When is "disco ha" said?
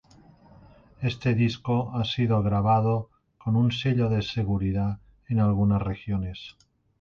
1.35-2.03